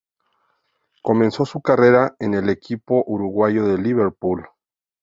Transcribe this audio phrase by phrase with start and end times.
[1.03, 4.47] Comenzó su carrera en el equipo uruguayo de Liverpool.